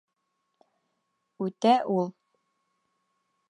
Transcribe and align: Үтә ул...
Үтә 1.49 1.75
ул... 1.99 2.11